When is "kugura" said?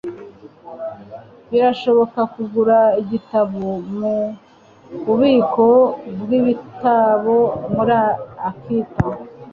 2.33-2.77